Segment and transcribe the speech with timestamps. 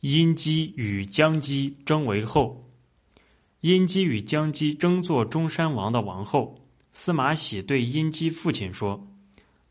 [0.00, 2.66] 殷姬与姜姬争为后。
[3.60, 6.56] 殷姬与姜姬争做中山王的王后。
[6.92, 9.06] 司马喜对殷姬父亲说：“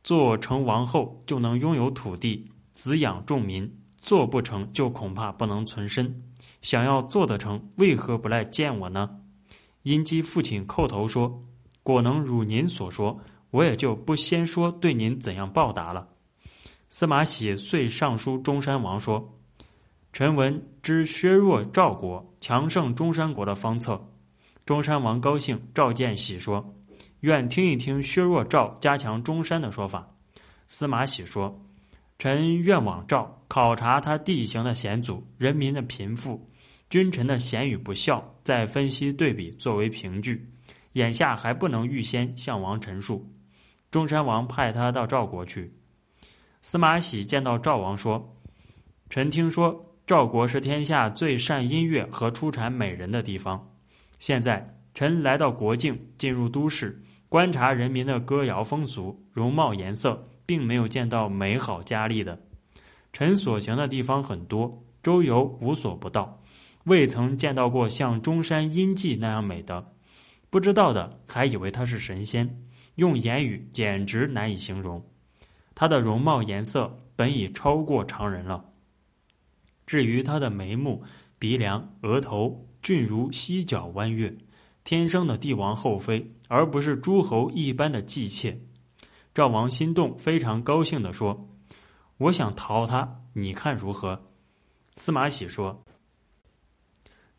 [0.04, 3.68] 做成王后就能拥有土地，滋养众民；
[4.02, 6.24] 做不成就恐怕不能存身。
[6.62, 9.10] 想要做得成，为何不来见我呢？”
[9.82, 11.44] 殷姬父亲叩头说
[11.82, 13.20] ：“果能如您所说，
[13.50, 16.08] 我也就不先说对您怎样报答了。”
[16.92, 19.36] 司马喜遂上书中山王说。
[20.12, 24.04] 臣闻知削弱赵国，强盛中山国的方策。
[24.66, 26.76] 中山王高兴，召见喜说
[27.22, 30.08] ：“愿听一听削弱赵、加强中山的说法。”
[30.68, 31.64] 司马喜说
[32.18, 36.50] ：“臣愿往赵考察他地形的险阻、人民的贫富、
[36.90, 40.52] 君臣的贤与不孝，再分析对比，作为凭据。
[40.94, 43.26] 眼下还不能预先向王陈述。”
[43.90, 45.72] 中山王派他到赵国去。
[46.62, 48.36] 司马喜见到赵王说
[49.10, 53.64] ：“臣听说。”赵国是天下最善音乐和出产美人的地方。
[54.18, 62.36] 现在臣来到国境，进入都市，观察人民的歌谣风俗、容貌颜色，并没有见到美好佳丽的。
[63.14, 66.42] 臣所行的地方很多，周游无所不到，
[66.86, 69.94] 未曾见到过像中山阴迹那样美的。
[70.50, 72.50] 不知道的还以为他是神仙，
[72.96, 75.00] 用言语简直难以形容。
[75.76, 78.66] 他的容貌颜色本已超过常人了。
[79.90, 81.04] 至于他的眉目、
[81.40, 84.32] 鼻梁、额头，俊如犀角弯月，
[84.84, 88.56] 天生的帝王后妃，而不是诸侯一般的姬妾。
[89.34, 91.50] 赵王心动，非常高兴地说
[92.20, 94.28] ：“我想讨她，你看如何？”
[94.96, 95.84] 司马喜说：“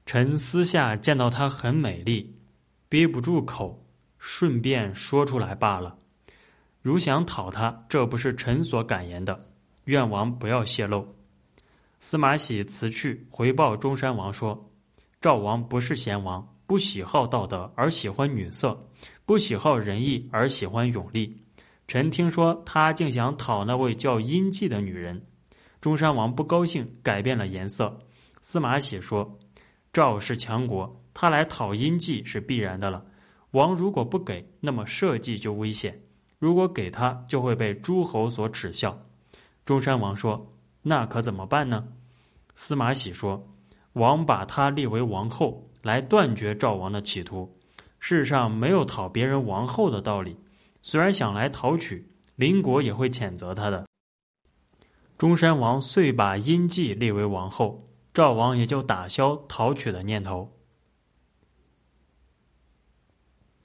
[0.05, 2.35] 臣私下见到她很美丽，
[2.89, 3.87] 憋不住口，
[4.19, 5.97] 顺便说出来罢了。
[6.83, 9.41] 如想讨她，这不是臣所敢言的，
[9.85, 11.07] 愿王不要泄露。”
[12.03, 14.59] 司马喜辞去，回报中山王说
[15.21, 18.89] ：“赵王不是贤王，不喜好道德而喜欢女色，
[19.27, 21.39] 不喜好仁义而喜欢勇力。
[21.87, 25.23] 臣听说他竟想讨那位叫殷季的女人。”
[25.79, 27.95] 中山王不高兴，改变了颜色。
[28.41, 29.39] 司马喜说
[29.93, 33.05] ：“赵是强国，他来讨殷季是必然的了。
[33.51, 35.93] 王如果不给，那么社稷就危险；
[36.39, 38.99] 如果给他，就会被诸侯所耻笑。”
[39.67, 40.51] 中山王说。
[40.83, 41.87] 那可怎么办呢？
[42.55, 43.47] 司马喜说
[43.95, 47.51] ：“王把他立为王后，来断绝赵王的企图。
[47.99, 50.37] 世上没有讨别人王后的道理。
[50.83, 53.87] 虽然想来讨取，邻国也会谴责他的。”
[55.19, 60.51] 中山王遂把殷季立为王后，赵王也就打消讨取的念头。